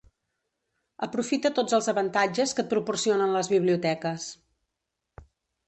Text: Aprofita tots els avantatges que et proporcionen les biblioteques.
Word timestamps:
Aprofita 1.07 1.51
tots 1.59 1.75
els 1.79 1.91
avantatges 1.93 2.55
que 2.59 2.65
et 2.67 2.73
proporcionen 2.73 3.39
les 3.39 3.53
biblioteques. 3.55 4.29